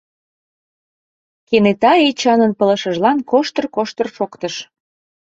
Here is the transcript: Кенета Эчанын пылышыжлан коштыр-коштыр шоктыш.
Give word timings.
Кенета 1.47 1.93
Эчанын 2.09 2.51
пылышыжлан 2.57 3.17
коштыр-коштыр 3.31 4.07
шоктыш. 4.17 4.55